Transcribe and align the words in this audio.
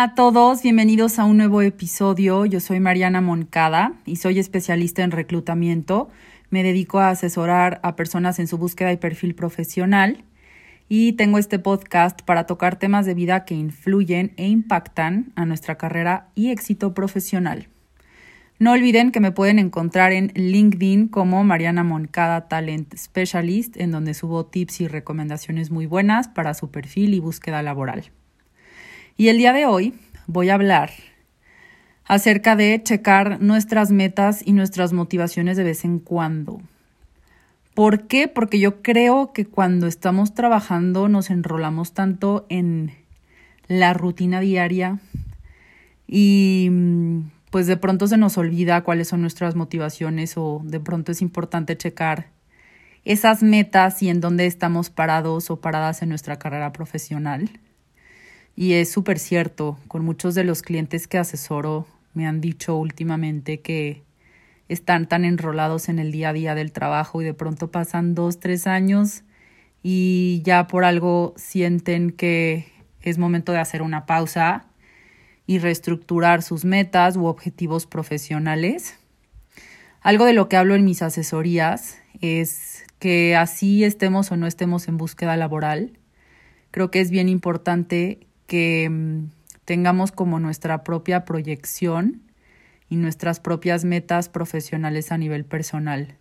A 0.00 0.14
todos, 0.14 0.62
bienvenidos 0.62 1.18
a 1.18 1.24
un 1.24 1.38
nuevo 1.38 1.60
episodio. 1.60 2.46
Yo 2.46 2.60
soy 2.60 2.78
Mariana 2.78 3.20
Moncada 3.20 3.94
y 4.06 4.14
soy 4.14 4.38
especialista 4.38 5.02
en 5.02 5.10
reclutamiento. 5.10 6.08
Me 6.50 6.62
dedico 6.62 7.00
a 7.00 7.08
asesorar 7.08 7.80
a 7.82 7.96
personas 7.96 8.38
en 8.38 8.46
su 8.46 8.58
búsqueda 8.58 8.92
y 8.92 8.96
perfil 8.96 9.34
profesional 9.34 10.22
y 10.88 11.14
tengo 11.14 11.36
este 11.36 11.58
podcast 11.58 12.22
para 12.22 12.46
tocar 12.46 12.78
temas 12.78 13.06
de 13.06 13.14
vida 13.14 13.44
que 13.44 13.56
influyen 13.56 14.34
e 14.36 14.46
impactan 14.46 15.32
a 15.34 15.44
nuestra 15.46 15.74
carrera 15.78 16.28
y 16.36 16.52
éxito 16.52 16.94
profesional. 16.94 17.66
No 18.60 18.74
olviden 18.74 19.10
que 19.10 19.18
me 19.18 19.32
pueden 19.32 19.58
encontrar 19.58 20.12
en 20.12 20.30
LinkedIn 20.36 21.08
como 21.08 21.42
Mariana 21.42 21.82
Moncada 21.82 22.46
Talent 22.46 22.96
Specialist, 22.96 23.76
en 23.76 23.90
donde 23.90 24.14
subo 24.14 24.46
tips 24.46 24.80
y 24.82 24.86
recomendaciones 24.86 25.72
muy 25.72 25.86
buenas 25.86 26.28
para 26.28 26.54
su 26.54 26.70
perfil 26.70 27.14
y 27.14 27.18
búsqueda 27.18 27.64
laboral. 27.64 28.12
Y 29.20 29.30
el 29.30 29.38
día 29.38 29.52
de 29.52 29.66
hoy 29.66 29.94
voy 30.28 30.48
a 30.48 30.54
hablar 30.54 30.92
acerca 32.04 32.54
de 32.54 32.80
checar 32.84 33.42
nuestras 33.42 33.90
metas 33.90 34.42
y 34.46 34.52
nuestras 34.52 34.92
motivaciones 34.92 35.56
de 35.56 35.64
vez 35.64 35.84
en 35.84 35.98
cuando. 35.98 36.62
¿Por 37.74 38.06
qué? 38.06 38.28
Porque 38.28 38.60
yo 38.60 38.80
creo 38.80 39.32
que 39.32 39.44
cuando 39.44 39.88
estamos 39.88 40.34
trabajando 40.34 41.08
nos 41.08 41.30
enrolamos 41.30 41.94
tanto 41.94 42.46
en 42.48 42.92
la 43.66 43.92
rutina 43.92 44.38
diaria 44.38 45.00
y 46.06 46.68
mm, 46.70 47.22
pues 47.50 47.66
de 47.66 47.76
pronto 47.76 48.06
se 48.06 48.18
nos 48.18 48.38
olvida 48.38 48.84
cuáles 48.84 49.08
son 49.08 49.20
nuestras 49.20 49.56
motivaciones 49.56 50.34
o 50.36 50.62
de 50.62 50.78
pronto 50.78 51.10
es 51.10 51.22
importante 51.22 51.76
checar 51.76 52.28
esas 53.04 53.42
metas 53.42 54.00
y 54.00 54.10
en 54.10 54.20
dónde 54.20 54.46
estamos 54.46 54.90
parados 54.90 55.50
o 55.50 55.60
paradas 55.60 56.02
en 56.02 56.08
nuestra 56.08 56.38
carrera 56.38 56.72
profesional. 56.72 57.50
Y 58.60 58.72
es 58.72 58.90
súper 58.90 59.20
cierto, 59.20 59.78
con 59.86 60.04
muchos 60.04 60.34
de 60.34 60.42
los 60.42 60.62
clientes 60.62 61.06
que 61.06 61.16
asesoro 61.16 61.86
me 62.12 62.26
han 62.26 62.40
dicho 62.40 62.74
últimamente 62.76 63.60
que 63.60 64.02
están 64.68 65.06
tan 65.06 65.24
enrolados 65.24 65.88
en 65.88 66.00
el 66.00 66.10
día 66.10 66.30
a 66.30 66.32
día 66.32 66.56
del 66.56 66.72
trabajo 66.72 67.22
y 67.22 67.24
de 67.24 67.34
pronto 67.34 67.70
pasan 67.70 68.16
dos, 68.16 68.40
tres 68.40 68.66
años 68.66 69.22
y 69.80 70.42
ya 70.44 70.66
por 70.66 70.84
algo 70.84 71.34
sienten 71.36 72.10
que 72.10 72.66
es 73.00 73.16
momento 73.16 73.52
de 73.52 73.60
hacer 73.60 73.80
una 73.80 74.06
pausa 74.06 74.66
y 75.46 75.60
reestructurar 75.60 76.42
sus 76.42 76.64
metas 76.64 77.16
u 77.16 77.26
objetivos 77.26 77.86
profesionales. 77.86 78.98
Algo 80.00 80.24
de 80.24 80.32
lo 80.32 80.48
que 80.48 80.56
hablo 80.56 80.74
en 80.74 80.84
mis 80.84 81.00
asesorías 81.00 81.98
es 82.20 82.84
que 82.98 83.36
así 83.36 83.84
estemos 83.84 84.32
o 84.32 84.36
no 84.36 84.48
estemos 84.48 84.88
en 84.88 84.96
búsqueda 84.96 85.36
laboral, 85.36 85.92
creo 86.72 86.90
que 86.90 87.00
es 87.00 87.12
bien 87.12 87.28
importante 87.28 88.26
que 88.48 88.88
mm, 88.90 89.30
tengamos 89.64 90.10
como 90.10 90.40
nuestra 90.40 90.82
propia 90.82 91.24
proyección 91.24 92.22
y 92.88 92.96
nuestras 92.96 93.38
propias 93.38 93.84
metas 93.84 94.28
profesionales 94.28 95.12
a 95.12 95.18
nivel 95.18 95.44
personal. 95.44 96.16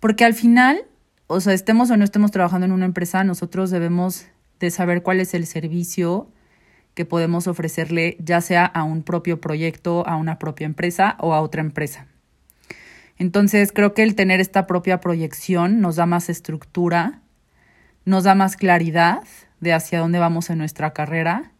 Porque 0.00 0.26
al 0.26 0.34
final, 0.34 0.84
o 1.28 1.40
sea, 1.40 1.54
estemos 1.54 1.90
o 1.90 1.96
no 1.96 2.04
estemos 2.04 2.32
trabajando 2.32 2.66
en 2.66 2.72
una 2.72 2.84
empresa, 2.84 3.24
nosotros 3.24 3.70
debemos 3.70 4.26
de 4.60 4.70
saber 4.70 5.02
cuál 5.02 5.20
es 5.20 5.32
el 5.32 5.46
servicio 5.46 6.30
que 6.94 7.06
podemos 7.06 7.46
ofrecerle 7.46 8.16
ya 8.18 8.40
sea 8.40 8.66
a 8.66 8.82
un 8.82 9.02
propio 9.02 9.40
proyecto, 9.40 10.06
a 10.06 10.16
una 10.16 10.38
propia 10.38 10.66
empresa 10.66 11.16
o 11.20 11.32
a 11.32 11.40
otra 11.40 11.62
empresa. 11.62 12.08
Entonces, 13.16 13.70
creo 13.72 13.94
que 13.94 14.02
el 14.02 14.16
tener 14.16 14.40
esta 14.40 14.66
propia 14.66 15.00
proyección 15.00 15.80
nos 15.80 15.96
da 15.96 16.06
más 16.06 16.28
estructura, 16.28 17.22
nos 18.04 18.24
da 18.24 18.34
más 18.34 18.56
claridad 18.56 19.22
de 19.62 19.72
hacia 19.72 20.00
dónde 20.00 20.18
vamos 20.18 20.50
en 20.50 20.58
nuestra 20.58 20.92
carrera 20.92 21.52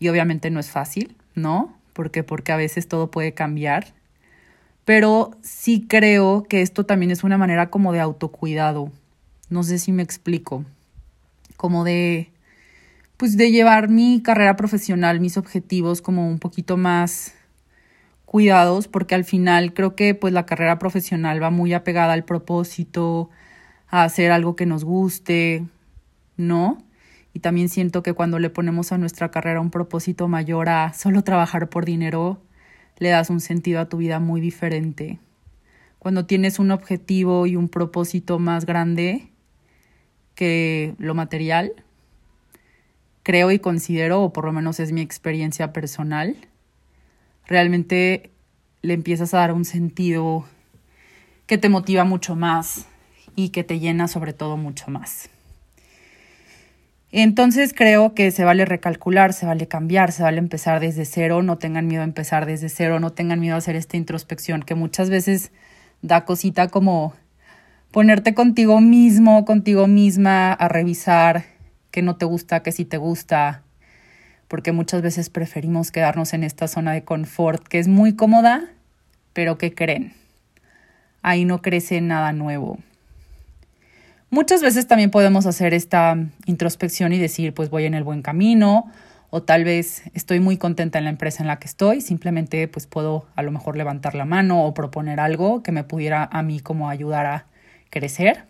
y 0.00 0.08
obviamente 0.08 0.50
no 0.50 0.58
es 0.58 0.68
fácil, 0.68 1.16
¿no? 1.36 1.78
Porque 1.92 2.24
porque 2.24 2.50
a 2.50 2.56
veces 2.56 2.88
todo 2.88 3.12
puede 3.12 3.34
cambiar. 3.34 3.94
Pero 4.84 5.30
sí 5.40 5.86
creo 5.88 6.42
que 6.42 6.60
esto 6.60 6.84
también 6.84 7.12
es 7.12 7.22
una 7.22 7.38
manera 7.38 7.70
como 7.70 7.92
de 7.92 8.00
autocuidado. 8.00 8.90
No 9.48 9.62
sé 9.62 9.78
si 9.78 9.92
me 9.92 10.02
explico. 10.02 10.64
Como 11.56 11.84
de 11.84 12.32
pues 13.16 13.36
de 13.36 13.52
llevar 13.52 13.88
mi 13.88 14.22
carrera 14.22 14.56
profesional, 14.56 15.20
mis 15.20 15.36
objetivos 15.36 16.02
como 16.02 16.26
un 16.26 16.40
poquito 16.40 16.76
más 16.76 17.34
cuidados, 18.24 18.88
porque 18.88 19.14
al 19.14 19.24
final 19.24 19.72
creo 19.72 19.94
que 19.94 20.16
pues 20.16 20.32
la 20.32 20.46
carrera 20.46 20.80
profesional 20.80 21.40
va 21.40 21.50
muy 21.50 21.74
apegada 21.74 22.12
al 22.12 22.24
propósito, 22.24 23.30
a 23.88 24.02
hacer 24.02 24.32
algo 24.32 24.56
que 24.56 24.66
nos 24.66 24.84
guste, 24.84 25.66
¿no? 26.36 26.78
Y 27.32 27.40
también 27.40 27.68
siento 27.68 28.02
que 28.02 28.12
cuando 28.12 28.38
le 28.38 28.50
ponemos 28.50 28.92
a 28.92 28.98
nuestra 28.98 29.30
carrera 29.30 29.60
un 29.60 29.70
propósito 29.70 30.28
mayor 30.28 30.68
a 30.68 30.92
solo 30.92 31.22
trabajar 31.22 31.68
por 31.68 31.84
dinero, 31.84 32.42
le 32.98 33.10
das 33.10 33.30
un 33.30 33.40
sentido 33.40 33.80
a 33.80 33.88
tu 33.88 33.98
vida 33.98 34.18
muy 34.18 34.40
diferente. 34.40 35.18
Cuando 35.98 36.26
tienes 36.26 36.58
un 36.58 36.70
objetivo 36.70 37.46
y 37.46 37.56
un 37.56 37.68
propósito 37.68 38.38
más 38.38 38.66
grande 38.66 39.28
que 40.34 40.94
lo 40.98 41.14
material, 41.14 41.72
creo 43.22 43.50
y 43.50 43.58
considero, 43.58 44.22
o 44.22 44.32
por 44.32 44.44
lo 44.44 44.52
menos 44.52 44.80
es 44.80 44.92
mi 44.92 45.02
experiencia 45.02 45.72
personal, 45.72 46.36
realmente 47.46 48.30
le 48.82 48.94
empiezas 48.94 49.34
a 49.34 49.38
dar 49.38 49.52
un 49.52 49.64
sentido 49.64 50.46
que 51.46 51.58
te 51.58 51.68
motiva 51.68 52.04
mucho 52.04 52.36
más 52.36 52.86
y 53.36 53.50
que 53.50 53.64
te 53.64 53.78
llena 53.78 54.08
sobre 54.08 54.32
todo 54.32 54.56
mucho 54.56 54.90
más. 54.90 55.30
Entonces 57.12 57.74
creo 57.74 58.14
que 58.14 58.30
se 58.30 58.44
vale 58.44 58.64
recalcular, 58.64 59.32
se 59.32 59.44
vale 59.44 59.66
cambiar, 59.66 60.12
se 60.12 60.22
vale 60.22 60.38
empezar 60.38 60.78
desde 60.78 61.04
cero, 61.04 61.42
no 61.42 61.58
tengan 61.58 61.88
miedo 61.88 62.02
a 62.02 62.04
empezar 62.04 62.46
desde 62.46 62.68
cero, 62.68 63.00
no 63.00 63.10
tengan 63.10 63.40
miedo 63.40 63.56
a 63.56 63.58
hacer 63.58 63.74
esta 63.74 63.96
introspección 63.96 64.62
que 64.62 64.76
muchas 64.76 65.10
veces 65.10 65.50
da 66.02 66.24
cosita 66.24 66.68
como 66.68 67.14
ponerte 67.90 68.32
contigo 68.32 68.80
mismo, 68.80 69.44
contigo 69.44 69.88
misma 69.88 70.52
a 70.52 70.68
revisar 70.68 71.44
qué 71.90 72.02
no 72.02 72.16
te 72.16 72.26
gusta, 72.26 72.62
qué 72.62 72.70
sí 72.70 72.84
te 72.84 72.96
gusta, 72.96 73.64
porque 74.46 74.70
muchas 74.70 75.02
veces 75.02 75.30
preferimos 75.30 75.90
quedarnos 75.90 76.32
en 76.32 76.44
esta 76.44 76.68
zona 76.68 76.92
de 76.92 77.02
confort 77.02 77.66
que 77.66 77.80
es 77.80 77.88
muy 77.88 78.14
cómoda, 78.14 78.68
pero 79.32 79.58
¿qué 79.58 79.74
creen? 79.74 80.12
Ahí 81.22 81.44
no 81.44 81.60
crece 81.60 82.00
nada 82.00 82.32
nuevo. 82.32 82.78
Muchas 84.40 84.62
veces 84.62 84.86
también 84.86 85.10
podemos 85.10 85.44
hacer 85.44 85.74
esta 85.74 86.16
introspección 86.46 87.12
y 87.12 87.18
decir, 87.18 87.52
pues 87.52 87.68
voy 87.68 87.84
en 87.84 87.92
el 87.92 88.04
buen 88.04 88.22
camino, 88.22 88.90
o 89.28 89.42
tal 89.42 89.64
vez 89.64 90.04
estoy 90.14 90.40
muy 90.40 90.56
contenta 90.56 90.96
en 90.96 91.04
la 91.04 91.10
empresa 91.10 91.42
en 91.42 91.46
la 91.46 91.58
que 91.58 91.66
estoy, 91.66 92.00
simplemente 92.00 92.66
pues 92.66 92.86
puedo 92.86 93.26
a 93.36 93.42
lo 93.42 93.50
mejor 93.50 93.76
levantar 93.76 94.14
la 94.14 94.24
mano 94.24 94.64
o 94.64 94.72
proponer 94.72 95.20
algo 95.20 95.62
que 95.62 95.72
me 95.72 95.84
pudiera 95.84 96.26
a 96.32 96.42
mí 96.42 96.58
como 96.58 96.88
ayudar 96.88 97.26
a 97.26 97.44
crecer. 97.90 98.44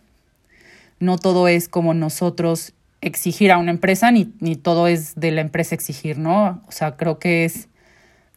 No 1.01 1.17
todo 1.17 1.49
es 1.49 1.67
como 1.67 1.93
nosotros 1.93 2.71
exigir 3.01 3.51
a 3.51 3.57
una 3.57 3.71
empresa, 3.71 4.11
ni, 4.11 4.33
ni 4.39 4.55
todo 4.55 4.87
es 4.87 5.15
de 5.15 5.31
la 5.31 5.41
empresa 5.41 5.75
exigir, 5.75 6.17
¿no? 6.17 6.63
O 6.69 6.71
sea, 6.71 6.95
creo 6.95 7.19
que 7.19 7.43
es 7.43 7.67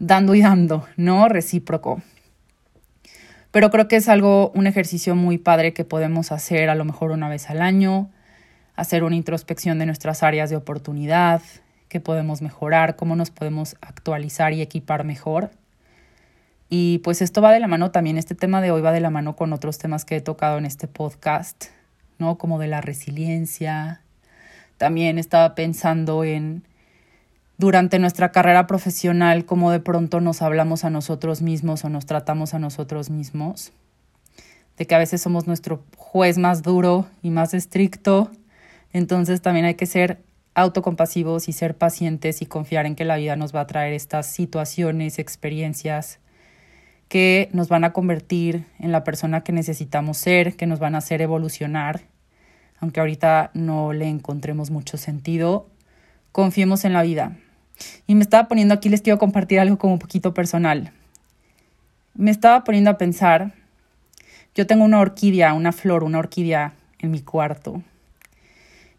dando 0.01 0.35
y 0.35 0.43
dando, 0.43 0.89
¿no? 0.97 1.29
Recíproco 1.29 2.03
pero 3.55 3.71
creo 3.71 3.87
que 3.87 3.95
es 3.95 4.09
algo, 4.09 4.51
un 4.57 4.67
ejercicio 4.67 5.15
muy 5.15 5.39
padre 5.39 5.73
que 5.73 5.85
podemos 5.85 6.33
hacer 6.33 6.69
a 6.71 6.75
lo 6.75 6.85
mejor 6.85 7.13
una 7.13 7.29
vez 7.29 7.49
al 7.51 7.63
año, 7.63 8.11
hacer 8.75 9.05
una 9.05 9.15
introspección 9.15 9.79
de 9.79 9.87
nuestras 9.87 10.25
áreas 10.25 10.51
de 10.51 10.57
oportunidad, 10.57 11.41
qué 11.89 12.01
podemos 12.01 12.43
mejorar, 12.43 12.97
cómo 12.97 13.15
nos 13.15 13.31
podemos 13.31 13.77
actualizar 13.81 14.55
y 14.55 14.61
equipar 14.61 15.05
mejor. 15.05 15.53
Y 16.69 16.99
pues 17.05 17.23
esto 17.23 17.43
va 17.43 17.53
de 17.53 17.61
la 17.61 17.69
mano 17.69 17.93
también, 17.93 18.19
este 18.19 18.35
tema 18.35 18.61
de 18.61 18.73
hoy 18.73 18.83
va 18.83 18.91
de 18.91 18.99
la 18.99 19.11
mano 19.11 19.37
con 19.37 19.53
otros 19.53 19.79
temas 19.79 20.05
que 20.05 20.17
he 20.17 20.21
tocado 20.21 20.59
en 20.59 20.67
este 20.67 20.89
podcast, 20.89 21.67
¿no? 22.19 22.39
Como 22.39 22.59
de 22.59 22.67
la 22.67 22.81
resiliencia. 22.81 24.01
También 24.79 25.17
estaba 25.17 25.55
pensando 25.55 26.25
en 26.25 26.65
durante 27.57 27.99
nuestra 27.99 28.33
carrera 28.33 28.67
profesional, 28.67 29.45
cómo 29.45 29.71
de 29.71 29.81
pronto 29.81 30.21
nos 30.21 30.43
hablamos 30.43 30.85
a 30.85 30.91
nosotros 30.91 31.43
mismos 31.43 31.85
o 31.85 31.89
nos 31.89 32.07
tratamos 32.07 32.55
a 32.55 32.59
nosotros 32.59 33.11
mismos, 33.11 33.73
de 34.77 34.87
que 34.87 34.95
a 34.95 34.99
veces 34.99 35.23
somos 35.23 35.47
nuestro 35.47 35.85
juez 35.97 36.37
más 36.37 36.63
duro 36.63 37.07
y 37.23 37.31
más 37.31 37.55
estricto, 37.55 38.31
entonces 38.93 39.41
también 39.41 39.67
hay 39.67 39.75
que 39.75 39.87
ser 39.87 40.23
autocompasivos 40.55 41.49
y 41.49 41.53
ser 41.53 41.77
pacientes 41.77 42.43
y 42.43 42.47
confiar 42.47 42.87
en 42.87 42.95
que 42.95 43.05
la 43.05 43.17
vida 43.17 43.37
nos 43.37 43.55
va 43.55 43.61
a 43.61 43.67
traer 43.67 43.93
estas 43.93 44.27
situaciones, 44.27 45.19
experiencias 45.19 46.21
que 47.09 47.49
nos 47.53 47.69
van 47.69 47.85
a 47.85 47.93
convertir 47.93 48.67
en 48.79 48.91
la 48.91 49.05
persona 49.05 49.43
que 49.43 49.53
necesitamos 49.53 50.17
ser, 50.17 50.57
que 50.57 50.67
nos 50.67 50.79
van 50.79 50.95
a 50.95 50.99
hacer 50.99 51.23
evolucionar, 51.23 52.03
aunque 52.81 53.01
ahorita 53.01 53.51
no 53.55 53.93
le 53.93 54.09
encontremos 54.09 54.71
mucho 54.71 54.97
sentido, 54.97 55.69
confiemos 56.33 56.85
en 56.85 56.93
la 56.93 57.03
vida, 57.03 57.37
y 58.07 58.15
me 58.15 58.23
estaba 58.23 58.49
poniendo 58.49 58.75
aquí, 58.75 58.89
les 58.89 59.03
quiero 59.03 59.19
compartir 59.19 59.61
algo 59.61 59.79
como 59.79 59.95
un 59.95 59.99
poquito 59.99 60.35
personal. 60.35 60.93
Me 62.15 62.31
estaba 62.31 62.65
poniendo 62.65 62.91
a 62.91 62.99
pensar, 62.99 63.53
yo 64.55 64.67
tengo 64.67 64.85
una 64.85 65.01
orquídea, 65.01 65.53
una 65.53 65.73
flor, 65.73 66.05
una 66.05 66.19
orquídea 66.19 66.75
en 67.01 67.11
mi 67.11 67.21
cuarto. 67.21 67.83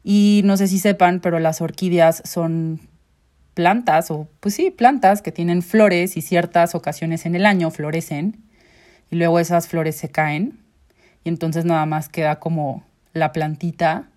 Y 0.03 0.41
no 0.43 0.57
sé 0.57 0.67
si 0.67 0.79
sepan, 0.79 1.19
pero 1.19 1.39
las 1.39 1.61
orquídeas 1.61 2.21
son 2.25 2.81
plantas, 3.55 4.11
o 4.11 4.27
pues 4.39 4.53
sí, 4.53 4.69
plantas 4.69 5.21
que 5.21 5.31
tienen 5.31 5.63
flores 5.63 6.17
y 6.17 6.21
ciertas 6.21 6.75
ocasiones 6.75 7.25
en 7.25 7.35
el 7.35 7.45
año 7.45 7.71
florecen 7.71 8.43
y 9.09 9.15
luego 9.15 9.39
esas 9.39 9.67
flores 9.67 9.95
se 9.95 10.09
caen 10.09 10.59
y 11.23 11.29
entonces 11.29 11.65
nada 11.65 11.85
más 11.85 12.09
queda 12.09 12.39
como 12.39 12.83
la 13.13 13.31
plantita. 13.31 14.09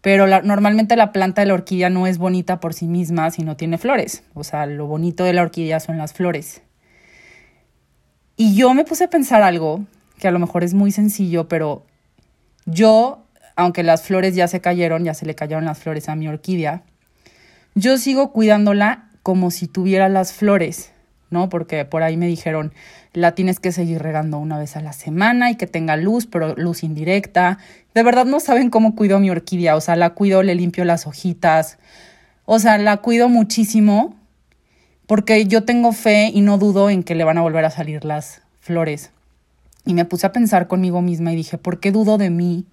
Pero 0.00 0.26
normalmente 0.42 0.96
la 0.96 1.12
planta 1.12 1.42
de 1.42 1.48
la 1.48 1.54
orquídea 1.54 1.90
no 1.90 2.06
es 2.06 2.18
bonita 2.18 2.58
por 2.60 2.72
sí 2.72 2.86
misma 2.86 3.30
si 3.30 3.42
no 3.42 3.56
tiene 3.56 3.76
flores. 3.76 4.22
O 4.34 4.44
sea, 4.44 4.66
lo 4.66 4.86
bonito 4.86 5.24
de 5.24 5.34
la 5.34 5.42
orquídea 5.42 5.78
son 5.80 5.98
las 5.98 6.14
flores. 6.14 6.62
Y 8.36 8.54
yo 8.54 8.72
me 8.72 8.84
puse 8.84 9.04
a 9.04 9.10
pensar 9.10 9.42
algo 9.42 9.84
que 10.18 10.28
a 10.28 10.30
lo 10.30 10.38
mejor 10.38 10.64
es 10.64 10.72
muy 10.72 10.92
sencillo, 10.92 11.48
pero 11.48 11.84
yo, 12.64 13.26
aunque 13.56 13.82
las 13.82 14.02
flores 14.02 14.34
ya 14.34 14.48
se 14.48 14.60
cayeron, 14.60 15.04
ya 15.04 15.12
se 15.12 15.26
le 15.26 15.34
cayeron 15.34 15.66
las 15.66 15.78
flores 15.78 16.08
a 16.08 16.14
mi 16.14 16.28
orquídea, 16.28 16.82
yo 17.74 17.98
sigo 17.98 18.32
cuidándola 18.32 19.10
como 19.22 19.50
si 19.50 19.66
tuviera 19.66 20.08
las 20.08 20.32
flores, 20.32 20.92
¿no? 21.30 21.48
Porque 21.48 21.84
por 21.84 22.02
ahí 22.02 22.16
me 22.16 22.26
dijeron, 22.26 22.72
la 23.12 23.34
tienes 23.34 23.60
que 23.60 23.72
seguir 23.72 24.02
regando 24.02 24.38
una 24.38 24.58
vez 24.58 24.76
a 24.76 24.80
la 24.80 24.92
semana 24.92 25.50
y 25.50 25.56
que 25.56 25.66
tenga 25.66 25.96
luz, 25.96 26.26
pero 26.26 26.54
luz 26.56 26.82
indirecta. 26.82 27.58
De 27.94 28.02
verdad 28.02 28.26
no 28.26 28.40
saben 28.40 28.70
cómo 28.70 28.94
cuido 28.94 29.18
mi 29.20 29.30
orquídea, 29.30 29.76
o 29.76 29.80
sea, 29.80 29.96
la 29.96 30.10
cuido, 30.10 30.42
le 30.42 30.54
limpio 30.54 30.84
las 30.84 31.06
hojitas, 31.06 31.78
o 32.44 32.58
sea, 32.58 32.78
la 32.78 32.98
cuido 32.98 33.28
muchísimo 33.28 34.16
porque 35.06 35.44
yo 35.46 35.64
tengo 35.64 35.92
fe 35.92 36.30
y 36.32 36.40
no 36.40 36.56
dudo 36.56 36.88
en 36.88 37.02
que 37.02 37.16
le 37.16 37.24
van 37.24 37.36
a 37.36 37.42
volver 37.42 37.64
a 37.64 37.70
salir 37.70 38.04
las 38.04 38.42
flores. 38.60 39.10
Y 39.84 39.94
me 39.94 40.04
puse 40.04 40.26
a 40.26 40.32
pensar 40.32 40.68
conmigo 40.68 41.02
misma 41.02 41.32
y 41.32 41.36
dije, 41.36 41.58
¿por 41.58 41.80
qué 41.80 41.90
dudo 41.90 42.16
de 42.16 42.30
mí? 42.30 42.64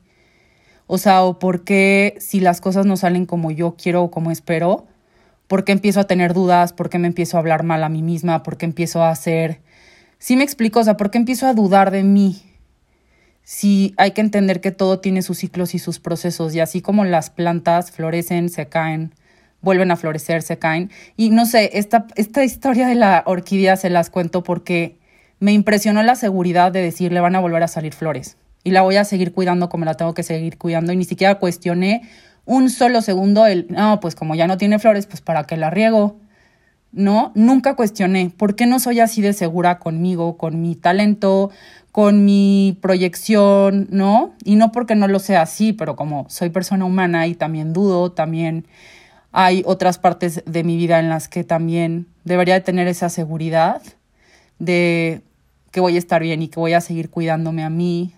O 0.85 0.97
sea, 0.99 1.23
o 1.23 1.39
por 1.39 1.63
qué 1.63 2.15
si 2.19 2.39
las 2.39 2.61
cosas 2.61 2.85
no 2.85 2.95
salen 2.95 3.25
como 3.25 3.49
yo 3.49 3.75
quiero 3.75 4.03
o 4.03 4.11
como 4.11 4.29
espero, 4.29 4.85
¿por 5.47 5.63
qué 5.63 5.71
empiezo 5.71 5.99
a 5.99 6.05
tener 6.05 6.33
dudas? 6.33 6.73
¿Por 6.73 6.89
qué 6.89 6.99
me 6.99 7.07
empiezo 7.07 7.37
a 7.37 7.39
hablar 7.39 7.63
mal 7.63 7.83
a 7.83 7.89
mí 7.89 8.01
misma? 8.01 8.43
¿Por 8.43 8.57
qué 8.57 8.65
empiezo 8.65 9.03
a 9.03 9.09
hacer... 9.09 9.61
Sí 10.19 10.35
me 10.35 10.43
explico, 10.43 10.79
o 10.79 10.83
sea, 10.83 10.97
¿por 10.97 11.11
qué 11.11 11.17
empiezo 11.17 11.47
a 11.47 11.53
dudar 11.53 11.91
de 11.91 12.03
mí? 12.03 12.41
Si 13.43 13.93
hay 13.97 14.11
que 14.11 14.21
entender 14.21 14.61
que 14.61 14.71
todo 14.71 14.99
tiene 14.99 15.21
sus 15.21 15.37
ciclos 15.37 15.75
y 15.75 15.79
sus 15.79 15.99
procesos, 15.99 16.53
y 16.55 16.59
así 16.59 16.81
como 16.81 17.05
las 17.05 17.29
plantas 17.29 17.91
florecen, 17.91 18.49
se 18.49 18.67
caen, 18.67 19.13
vuelven 19.61 19.91
a 19.91 19.95
florecer, 19.95 20.41
se 20.41 20.57
caen. 20.57 20.91
Y 21.15 21.29
no 21.29 21.45
sé, 21.45 21.71
esta, 21.73 22.07
esta 22.15 22.43
historia 22.43 22.87
de 22.87 22.95
la 22.95 23.23
orquídea 23.25 23.77
se 23.77 23.89
las 23.89 24.09
cuento 24.09 24.43
porque 24.43 24.97
me 25.39 25.53
impresionó 25.53 26.01
la 26.03 26.15
seguridad 26.15 26.71
de 26.71 26.81
decir, 26.81 27.11
le 27.11 27.19
van 27.19 27.35
a 27.35 27.39
volver 27.39 27.63
a 27.63 27.67
salir 27.67 27.93
flores 27.93 28.37
y 28.63 28.71
la 28.71 28.81
voy 28.81 28.97
a 28.97 29.05
seguir 29.05 29.31
cuidando 29.31 29.69
como 29.69 29.85
la 29.85 29.93
tengo 29.93 30.13
que 30.13 30.23
seguir 30.23 30.57
cuidando 30.57 30.91
y 30.91 30.97
ni 30.97 31.05
siquiera 31.05 31.35
cuestioné 31.35 32.01
un 32.47 32.71
solo 32.71 33.01
segundo 33.01 33.45
el, 33.45 33.67
no, 33.69 33.99
pues 33.99 34.15
como 34.15 34.33
ya 34.33 34.47
no 34.47 34.57
tiene 34.57 34.79
flores, 34.79 35.05
pues 35.05 35.21
para 35.21 35.43
qué 35.43 35.55
la 35.55 35.69
riego. 35.69 36.17
No, 36.91 37.31
nunca 37.35 37.75
cuestioné 37.75 38.31
por 38.35 38.55
qué 38.55 38.65
no 38.65 38.79
soy 38.79 39.01
así 39.01 39.21
de 39.21 39.33
segura 39.33 39.77
conmigo, 39.77 40.37
con 40.37 40.61
mi 40.61 40.75
talento, 40.75 41.51
con 41.91 42.25
mi 42.25 42.79
proyección, 42.81 43.87
¿no? 43.91 44.33
Y 44.43 44.55
no 44.55 44.71
porque 44.71 44.95
no 44.95 45.07
lo 45.07 45.19
sea 45.19 45.43
así, 45.43 45.73
pero 45.73 45.95
como 45.95 46.25
soy 46.29 46.49
persona 46.49 46.85
humana 46.85 47.27
y 47.27 47.35
también 47.35 47.73
dudo, 47.73 48.11
también 48.11 48.65
hay 49.31 49.61
otras 49.65 49.99
partes 49.99 50.41
de 50.45 50.63
mi 50.63 50.77
vida 50.77 50.99
en 50.99 51.09
las 51.09 51.27
que 51.27 51.43
también 51.43 52.07
debería 52.23 52.55
de 52.55 52.61
tener 52.61 52.87
esa 52.87 53.09
seguridad 53.09 53.81
de 54.57 55.21
que 55.71 55.81
voy 55.81 55.95
a 55.95 55.99
estar 55.99 56.23
bien 56.23 56.41
y 56.41 56.47
que 56.47 56.59
voy 56.59 56.73
a 56.73 56.81
seguir 56.81 57.09
cuidándome 57.09 57.63
a 57.63 57.69
mí, 57.69 58.13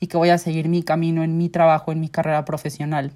y 0.00 0.06
que 0.06 0.16
voy 0.16 0.30
a 0.30 0.38
seguir 0.38 0.68
mi 0.68 0.82
camino 0.82 1.24
en 1.24 1.36
mi 1.36 1.48
trabajo, 1.48 1.92
en 1.92 2.00
mi 2.00 2.08
carrera 2.08 2.44
profesional. 2.44 3.12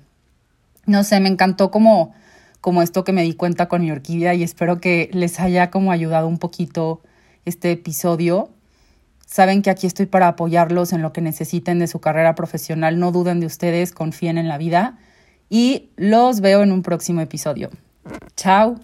No 0.87 1.05
sé, 1.05 1.20
me 1.20 1.29
encantó 1.29 1.70
como, 1.70 2.14
como 2.61 2.82
esto 2.82 3.05
que 3.05 3.12
me 3.12 3.23
di 3.23 3.34
cuenta 3.34 3.69
con 3.69 3.82
mi 3.82 3.90
orquídea 3.90 4.34
y 4.34 4.43
espero 4.43 4.81
que 4.81 5.11
les 5.12 5.40
haya 5.40 5.70
como 5.70 5.93
ayudado 5.93 6.29
un 6.29 6.38
poquito 6.38 7.02
este 7.44 7.73
episodio. 7.73 8.50
Saben 9.26 9.62
que 9.62 9.70
aquí 9.70 9.87
estoy 9.87 10.06
para 10.06 10.29
apoyarlos 10.29 10.93
en 10.93 11.02
lo 11.02 11.12
que 11.12 11.20
necesiten 11.20 11.79
de 11.79 11.87
su 11.87 12.00
carrera 12.00 12.34
profesional. 12.34 12.99
No 12.99 13.12
duden 13.12 13.40
de 13.40 13.46
ustedes, 13.46 13.93
confíen 13.93 14.38
en 14.38 14.49
la 14.49 14.58
vida 14.58 14.99
y 15.49 15.90
los 15.96 16.40
veo 16.40 16.62
en 16.62 16.73
un 16.73 16.82
próximo 16.82 17.20
episodio. 17.20 17.70
Chao. 18.37 18.76